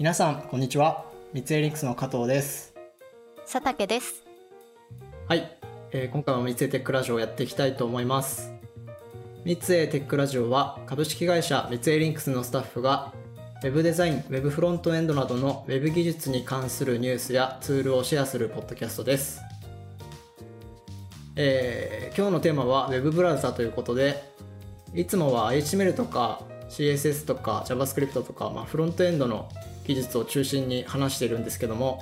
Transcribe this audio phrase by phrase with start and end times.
[0.00, 1.04] 皆さんこんにちは。
[1.34, 2.72] 三井リンクスの加藤です。
[3.42, 4.24] 佐竹です。
[5.28, 5.54] はい、
[5.92, 8.50] えー今回も三井テックラジオをやっていきたいと思います。
[9.44, 13.12] 三井テックラジオは株式会社三井リンクスのスタッフが
[13.62, 19.42] ウェブデザイン、ウェブフロントエンドなどのウェブ技術に関するニュースやツールをシェアするポッドキャストです。
[21.36, 24.24] えー今日のテーマは Web ブラウザということで、
[24.94, 26.40] いつもは HTML とか
[26.70, 29.50] CSS とか JavaScript とか、まあ、フロントエンドの
[29.90, 32.00] 技術を中心に話しているんですけども、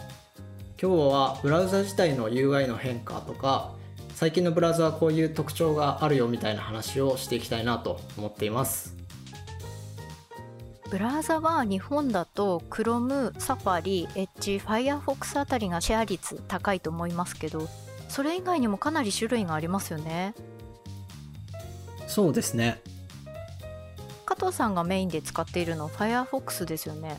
[0.81, 3.73] 今日はブラウザ自体の UI の変化とか、
[4.15, 8.95] 最近のブラウザはこういう特徴があるよみたいな話をしていきたいなと思っています。
[10.91, 17.69] ブラウザは日本だと Chrome、Safari、Edge、Firefox あたりがシェア率高いと思いますけど
[18.09, 20.33] それ以外にもかなり種類がありますよね
[22.07, 22.81] そうですね。
[24.25, 27.19] 加藤さんがメインで使っているのは Firefox ですよね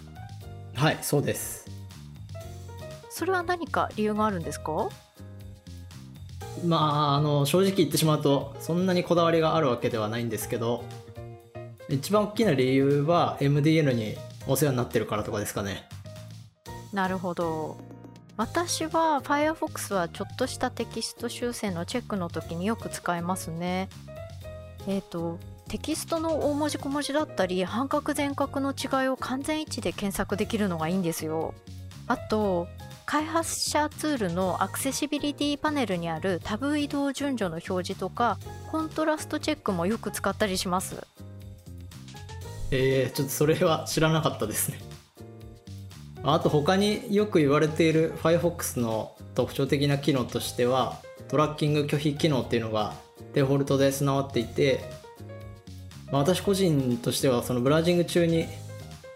[0.79, 1.69] はい、そうです。
[3.09, 4.89] それは何か理由があるんですか？
[6.65, 10.85] まあ、あの正直言ってしまうとそんなにこだわりがあるわけではないんですけど
[11.89, 14.17] 一番大きな理由は MDN に
[14.47, 15.87] お世話になってるからとかですかね。
[16.93, 17.77] なるほど。
[18.37, 23.89] 私は Firefox はちょっとしたテキスト修正のチェックの時によく使いますね
[24.87, 31.53] えっ、とテキストの大文字小文字だったり半角全角の違いを完全一致で検索できるのがいいんですよ。
[32.07, 32.67] あと
[33.05, 38.37] 開発者ツールのアクセシビリティパネルにあるタブ移動順序の表示とか
[38.71, 41.05] コントラストチェックもよく使ったりします。
[42.71, 44.79] えー、ちょっとそれは知らなかったですね。
[46.23, 50.97] あと他によく言われている Firefox の特徴的な機能としては
[51.29, 52.93] トラッキング拒否機能っていうのが
[53.33, 54.79] デフォルトで備わっていて、
[56.11, 58.47] まあ私個人としてはそのブラウジング中に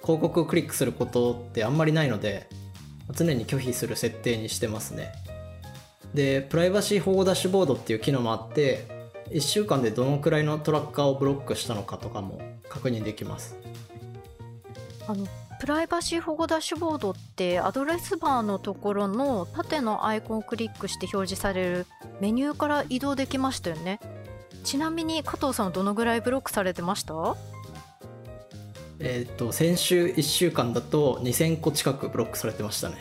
[0.01, 2.47] 広告をクリックすることってあんまりないので
[3.13, 5.11] 常に拒否する設定にしてますね。
[6.13, 8.85] でプライバシー保護ダッシュボードっていう機能もあって
[9.31, 13.55] 1週間でどのくらいのトラッカーをブロックしたのかとかも確認できます。
[15.07, 15.25] あの
[15.63, 21.85] プライバシー保護ダッシュボードってアドレスバーのところの縦のアイコンをクリックして表示される
[22.19, 24.01] メニューから移動できましたよね。
[24.65, 27.37] ちなみに加藤さんはどのぐらいブロックされてました？
[28.99, 32.97] えっ、と先週1週間だと2000個近くブロックされてましたね。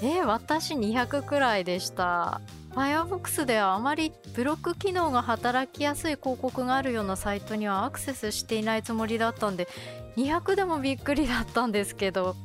[0.00, 2.40] えー、私200くらいでした。
[2.74, 9.68] Firefox ではあまりブロック機能が働きやすい広告があるようなサイトにはアクセスしていないつもりだったんで
[10.16, 12.36] 200でもびっくりだったんですけど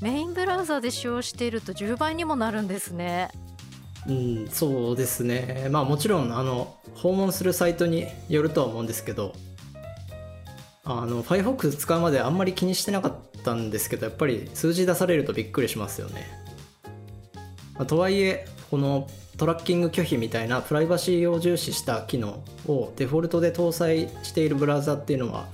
[0.00, 3.30] メインブラウザで使用していると10倍にもなるんですね。
[4.06, 5.68] うんそうですね。
[5.70, 9.32] まあもちろんあの訪問するサイトによるとは思うんですけど
[10.84, 16.28] あの Firefox 使うまであんまり気にしてなかったんですけどやっぱり数字出されるとびっくりしますよね、
[17.74, 25.46] まあとはいえこのトラッキング拒否みたいなプライバシーを重視した機能をデフォルトで搭載しているブラウザっていうのは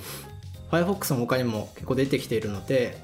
[0.73, 2.97] Firefox の他にも結構出てきているので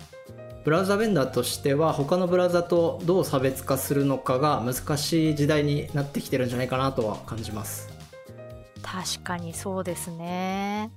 [0.64, 7.88] ブラウザベンダーとしては他のブラウザとどう差別化するのかが難しい時代になってきてるんじゃないかなとは感じます。
[8.82, 10.90] 確かにそうですね。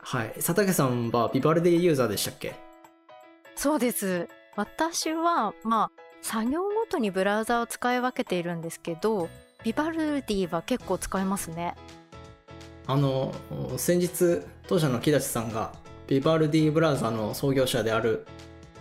[0.00, 0.32] はい。
[0.36, 2.54] 佐竹さんはビバルディユーザーでしたっけ？
[3.54, 4.28] そうです。
[4.56, 9.28] 私はまあ作業ごとにブラウザを使い分けているんですけど
[9.62, 11.74] ビバルディは結構使いますね
[12.90, 13.34] あの
[13.76, 15.74] 先日当社の木立さんが
[16.06, 18.26] ビバルディブラウザの創業者である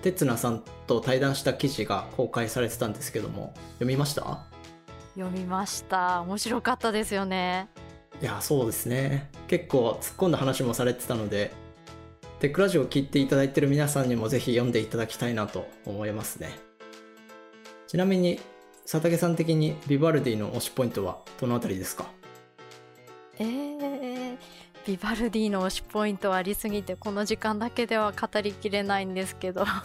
[0.01, 4.45] 哲那さんと対談した記事が公開されてたんですけども読みました？
[5.15, 6.21] 読みました。
[6.21, 7.67] 面白かったですよね。
[8.21, 9.29] いやそうですね。
[9.47, 11.51] 結構突っ込んだ話もされてたので
[12.39, 16.57] テックラジオを聞いていただいてる皆さんにもぜひ読んでいただきたいなと思いますね。
[17.87, 18.39] ちなみに
[18.89, 22.05] 佐竹さん的にビバルディの推しポイントはどのあたりですか？
[23.39, 23.77] えー、
[24.87, 29.65] ビバルディの推しポイントありすぎてこの時間だけでは語りきれないんですけど。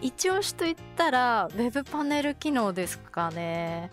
[0.00, 3.90] 一押しと言ったらウェブパネル機能ですかね。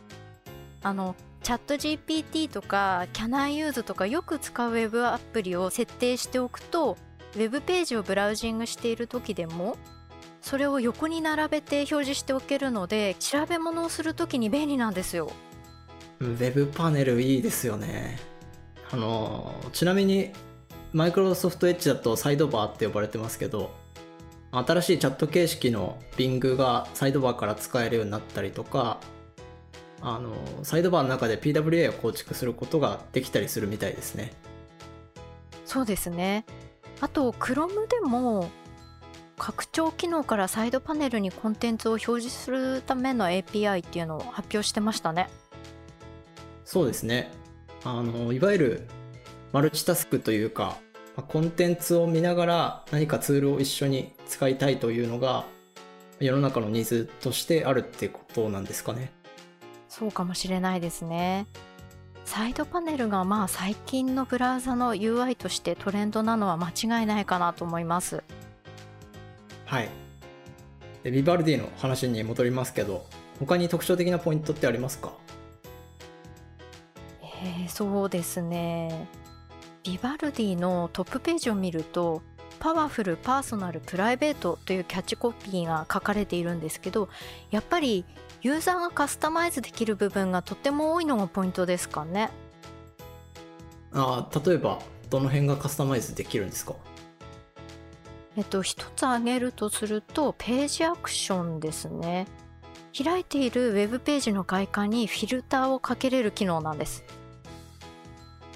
[0.84, 6.96] あのチャット GPT とか CanIUse とかよく使うウェブアプリを設定しておくと
[7.36, 9.78] ウェブページをブラウジングしている時でも
[10.42, 15.32] それを横に並べて表示しておけるので調べ物をする時に便利なんですよ。
[16.20, 18.37] ウェブパネルいいですよね
[18.92, 20.32] あのちなみに
[20.94, 23.72] マイクロソフトエッジだとサイドバーって呼ばれてますけど
[24.52, 29.00] 新しいチャット形式の Bing がサイドバーから使えるようになったりとか
[30.02, 30.32] あの
[30.64, 34.32] サイドバーの中で PWA を構築することができたりするみたいですね。
[35.66, 36.46] そうですね。
[37.02, 38.50] あと Chrome でも
[39.38, 45.30] 拡張機能からサイドパネルにコンテンツを表示するための API っていうのを発表してましたね。
[46.64, 47.32] そうですね
[47.84, 48.88] あのいわゆる
[49.54, 50.78] マルチタスクというか
[51.28, 55.46] コンテンツを見ながら何かツールを一緒に使いたいというのが
[56.20, 59.12] 世の中のニーズとしてあるってことなんですかね。
[59.90, 61.48] そうかもしれないですね。
[62.26, 68.22] サイドパネルがまあ最近のブラウザの UI としてトレンドなのは間違いないかなと思います。
[69.66, 69.90] はい。
[71.04, 73.06] でビバルディの話に戻りますけど
[73.40, 75.14] 他に特徴的なポイントってありますか？
[75.30, 79.08] えー、そうですね。
[79.84, 82.22] ビバルディのトップページを見ると
[82.60, 87.08] パワフルパーソナルプライベートというキャッチコピーが書かれているんですけど
[87.52, 88.04] やっぱり
[88.42, 92.32] ユーザーがカスタマイズできる部分がとっても多いのがポイントですかね。
[93.94, 94.80] あ例えば
[95.10, 96.74] どの辺がカスタマイズできるんですか？
[98.36, 102.28] えっと一つ挙げるとするとページアクションですね。
[102.98, 107.04] 開いているウェブページの外観にフィルターをかけれる機能なんです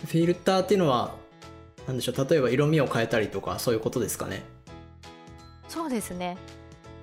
[0.06, 1.15] フィルターっていうのは
[1.88, 4.44] 何でしょう例えば色味を変えたりとかそういうことですかね？
[5.68, 6.38] そうですね。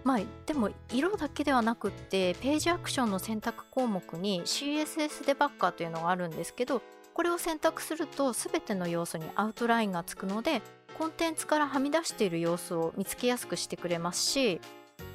[0.04, 10.62] まあでも色だけではなくってページアクションの選択項目に CSS デバッカーというのがあるんですけどこれを選択すると全ての要素にアウトラインがつくので
[10.96, 14.60] コンテンツからはみ出している様子を見つけやすくしてくれますし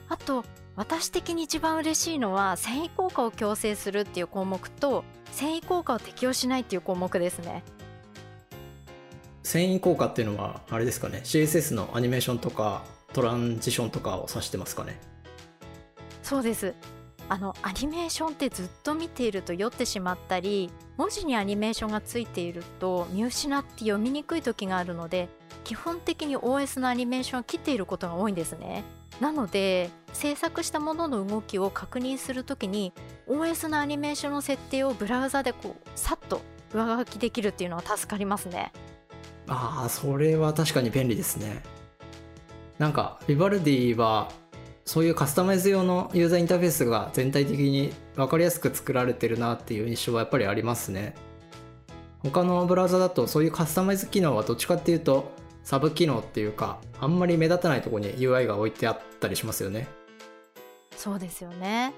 [0.09, 0.43] あと
[0.75, 7.63] 私的に一番嬉しいのは繊維効果を強制するっていう項目と繊維効果を適用しないっていう項目ですね。
[9.43, 14.99] 繊維効果っていうのはあれですかね？CSS のアニメーションとかトランジションとかを指してますかね？
[16.21, 16.73] そうです。
[17.29, 25.29] あのアニメーションってずっと見ていると酔ってしまったり文字にアニメーションがついていると見失って読みにくい時があるので
[25.63, 28.83] 基本的に OS のアニメーションを切っていることが多いんですね。
[29.21, 32.93] なので制作したものの動きを確認するときに
[33.27, 36.41] OS のアニメーションの設定をブラウザでこうさっと
[36.73, 38.73] 上書きできるっていうのは助かりますね。
[39.47, 41.63] ああそれは確かに便利ですね。
[42.79, 44.31] なんかビバルディは
[44.85, 51.15] そういうカスタマイズ用のユーザーインターフェースが全体的に分かりやすく作られてるなっていう印象はやっぱりありますね。
[52.19, 55.31] 他のブラウザだとそういうカスタマイズ機能はどっちかっていうと
[55.63, 59.87] サブ機能っていうかあんまり目立たないところに UI が置いてあったりしますよね。
[60.95, 61.93] そうですよね。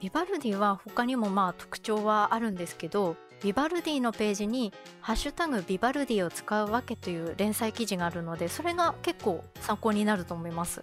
[0.00, 10.82] ビバルディは他にもまあ特徴はあるんですけどビバルディのページに「ハッシュタグビバルディを使うわけ」という連載記事があるのでそれが結構参考になると思います。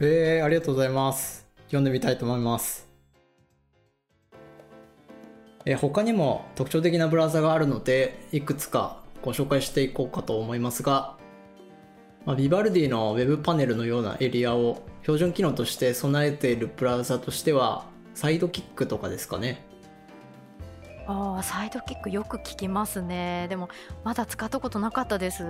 [0.00, 1.46] えー、ありがとうございます。
[1.66, 2.88] 読んでみたいと思います。
[5.66, 11.16] え他にも特徴的なブラウザがあるのでいくつかご紹介していこうかと思いますが、
[12.24, 17.84] まあ、ビバルディの Web パネルのようなエリアを標準機能として備えているブラウザとしては
[18.14, 19.69] サイドキックとかですかね。
[21.10, 23.48] ああサイドキックよく聞きますね。
[23.48, 23.68] でも
[24.04, 25.44] まだ使ったことなかったです。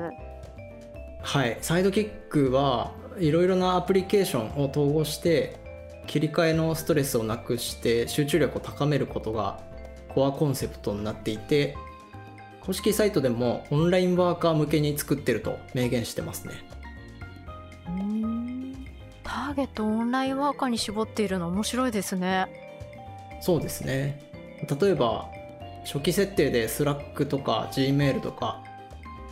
[1.23, 1.59] はい。
[1.61, 5.59] サイドキックはいろいろなアプリケーションを統合して
[6.07, 9.61] 切り替えのストレスをなくして集中力を高めることが
[10.09, 11.77] コアコンセプトになっていて
[12.63, 16.55] 公式サイトでもオンラインワーカー向けに作ってると明言してますね。
[17.87, 18.87] うん。
[19.23, 22.47] ターゲットオンラインワーカーに絞っているの面白いですね。
[23.43, 24.31] そうですね。
[24.81, 25.29] 例えば
[25.85, 28.63] 初期設定で Slack とか Gmail とか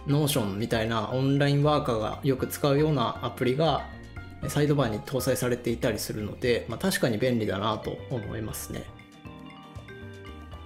[0.07, 3.87] Notion みたいなオンラインワーカーがよく使うようなアプリが
[4.49, 8.85] サイドバーに搭載されていたりするので、まあ、確かに便利だなと思いますね。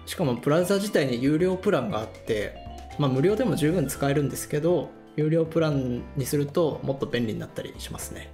[0.06, 2.54] しかもブラウザ自体に有料プランがあって、
[2.98, 8.32] まあ、無料でも十分使えるんですけど有料プランにするともっと便利になったりしますね。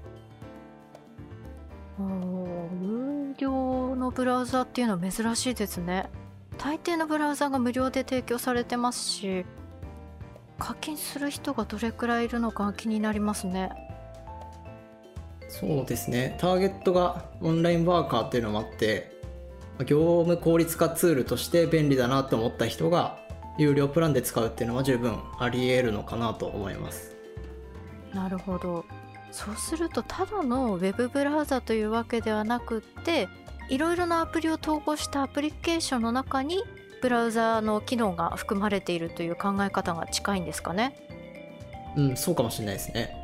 [1.98, 6.10] 有料のブラウザっていうのは珍しいですね。
[6.58, 9.46] 大抵のブラウザが無料で提供されてますし
[10.58, 13.70] 課金する人がどれくらいいるのか気になりますね。
[15.48, 16.36] そうですね。
[16.38, 19.16] ターゲットがオンラインワーカーっていうのもあって
[19.86, 23.18] 業務効率化ツールとして便利だなと思った人が
[23.56, 27.16] 有料プランで使うっていうのは十分ありえるのかなと思います。
[28.12, 28.84] なるほど。
[29.30, 33.28] そうするとただのウェブブラウザというわけではなくって
[33.68, 36.62] いろいろなアプリを統合したアプリケーションの中に
[37.02, 40.96] ブラウザの機能が含まれているという考え方が近いんですかね？
[41.96, 43.14] うんそうかもしれないですね。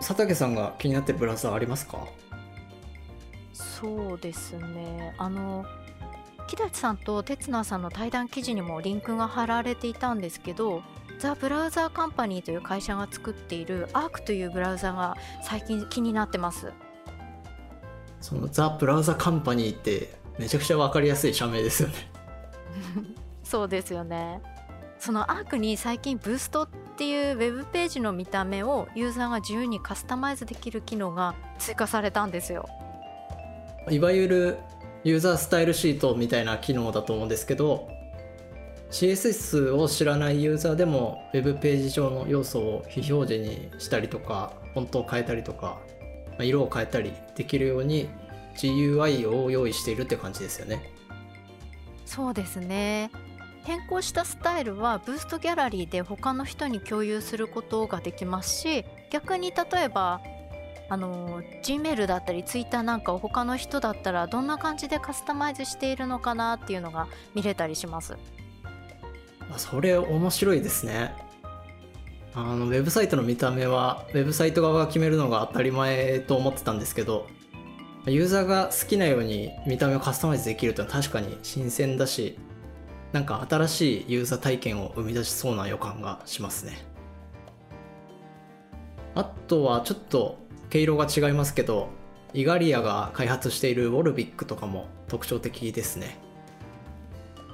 [0.00, 2.06] 佐竹さんが気になってるブラウザありますか？
[3.52, 5.14] そうですね。
[5.18, 5.64] あの
[6.46, 10.82] 木立さんと哲那さんの対談記事にもリンクが貼られていたんですけど
[11.20, 16.72] ザ・ブラウザーカンパニーという会社が作っている ARC というブラウザが最近気になってます
[18.20, 21.94] そのザ・ブラウザカンパニーってめちゃくちゃ分かりやすい社名ですよね。
[23.42, 24.40] そうですよね。
[24.98, 32.68] その ARC に最近ブーストっていうウェブページの見た目をユーザーが自由にカスタマイズできる機能が追加されたんですよ。
[33.88, 34.58] いわゆる
[35.02, 37.88] ユーザースタイルシートみたいな機能だと思うんですけど
[38.90, 45.78] CSS を知らないユーザーでも Web ページ上の要素を非表示にしたりとかフォントを変えたりとか
[46.44, 48.08] 色を変えたりできるように
[48.56, 50.92] GUI を用意しているって感じですよね。
[52.04, 53.10] そうですね。
[53.64, 60.20] 変更したスタイルはブーストギャラリーで他の人に共有することができますし逆に例えば
[60.88, 68.16] あの Gmail だったり Twitter なんかを他の人だったらどんな感じでカスタマイズしているのかなっていうのが見れたりします。
[69.56, 71.12] それ面白いですね
[72.34, 77.26] あのウェブサイトの見た目はウェブサイト側が決めるのが当たり前と思ってたんですけど
[78.06, 82.38] ユーザーが好きなように見た目をカスタマイズできるというのは確かに新鮮だし
[83.12, 86.78] なんか新しいユーザー体験を生み出しそうな予感がしますね。
[89.16, 90.38] あとはちょっと
[90.70, 91.88] 毛色が違いますけど
[92.32, 96.29] イガリアが開発しているウォルビックとかも特徴的ですね。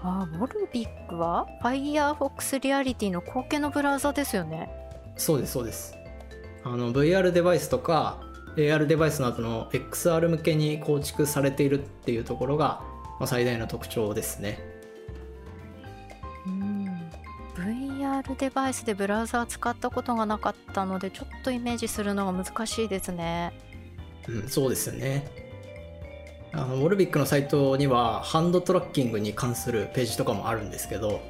[0.03, 4.71] あウォルビックは Firefox リアリティの後継のブラウザですよね。
[5.17, 5.97] そうですそうです。
[6.65, 8.21] あの VR デバイスとか
[8.57, 12.81] AR デバイスなどの XR 向けに構築されているっていうところが、
[13.21, 14.59] まあ、最大の特徴ですね。
[16.47, 16.87] うん。
[17.55, 23.53] VR デバイスでブラウザー使ったことがなかったのでちょっとイメージするのが難しいですね。
[24.29, 25.46] うんそうですよね
[26.57, 31.21] あのウォルビックのサイトにはハンドトラッキングに関するページとかもあるんですけど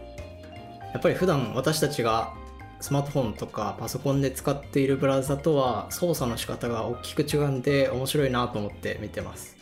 [0.92, 2.32] やっぱり普段私たちが
[2.80, 9.56] スマートフォンとかパソコンで使っているブラウザとは操作の仕方が大きく違うんで面白いなと思って見てます。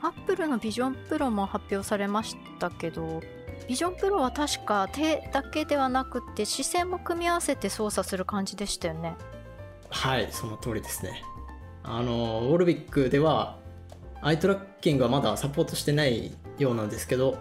[0.00, 3.20] アップルのビジョンプロも発表されましたけど
[3.66, 9.16] ビジョンプロは確か手だけではなくて視線も組み合わせて操作する感じでしたよね。
[9.90, 11.22] はいその通りですね。
[11.82, 13.57] あの Wolvic では
[14.20, 17.38] アイトラッキングはまだサポートしてないようなんですけど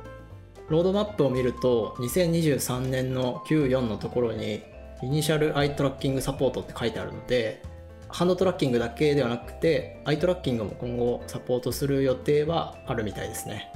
[0.70, 4.64] ロードマップを見ると2023年の Q4 のところに
[5.02, 7.62] initial eye tracking support って書いてあるので
[8.10, 13.72] ハンドトラッキングだけではなくてアイトラッキングも今後サポートする予定はあるみたいですね。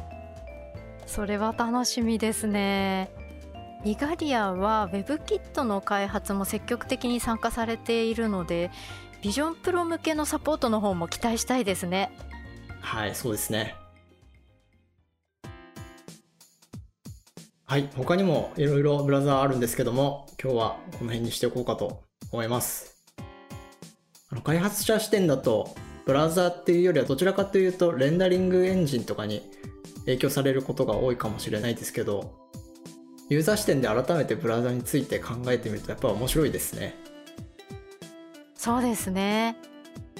[1.06, 3.12] それは楽しみですね。
[3.84, 8.70] イガリアは WebKit の開発も積極的に参加されているので
[9.22, 12.12] ビジョンプロ向けのサポートの方も期待したいですね。
[12.82, 13.76] はいそうですね。
[17.66, 23.02] はい他にもいろいろブラウザーあるんですけども今日はこの辺にしておこうかと思います。
[24.30, 25.74] あの開発者視点だと
[26.06, 29.42] ブラウザーっていうよりはどちらかというとレンダリングエンジンとかに
[30.02, 32.34] 影響されることが多いかもしれないですけど
[33.30, 36.96] ユーザー視点で改めてブラウザについて考えてみるとやっぱ面白いですね。
[38.56, 39.56] そうですね。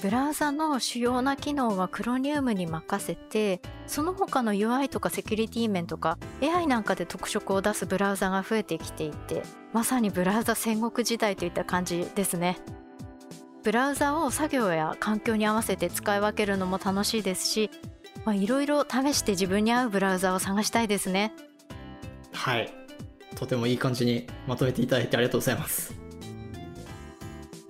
[0.02, 12.58] ブラウザの主要な機能はクロニウムに任せてその他の UI とかセキュリティ面とか AI なんかで特色を出すブラウザが増えてきていてまさにブラウザ戦国時代といった感じですね。
[13.62, 17.70] ブラウザを作業や環境に合わせて使い分けるのも楽しいですし
[18.26, 21.32] いろいろ試して自分に合うブラウザを探したいですね。
[22.32, 22.72] はい。
[23.36, 26.01] とてもいい感じにまとめていただいてありがとうございます。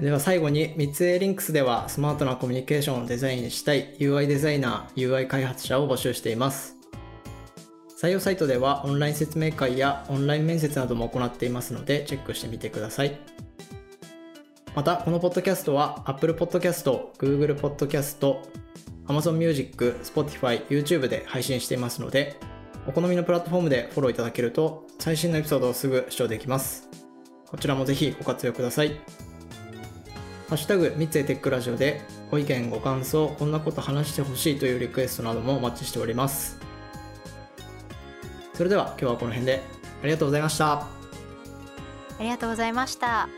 [0.02, 6.74] では最後に三井リンクスではスマートなコミュニケーションをデザインしたい UI デザイナー、UI 開発者を募集しています。
[8.00, 13.16] 採用サイトではオンライン説明会やオンライン面接なども行っていますのでチェックしてみてください。
[14.74, 18.40] また、このポッドキャストは Apple Podcast、Google Podcast、
[19.06, 22.40] Amazon Music、Spotify、YouTube で配信していますので、
[22.88, 26.88] お好みのプラットフォームでフォローいただけると最新のエピソードをすぐ視聴できます。
[27.46, 29.31] こちらもぜひご活用ください。
[30.52, 36.58] ハッシュタグ三井テックラジオでご意見ご感想こんなこと話してほしいというリクエストなどもお待ちしております
[38.52, 39.62] それでは今日はこの辺で
[40.02, 40.88] ありがとうございましたあ
[42.20, 43.30] りがとうございました。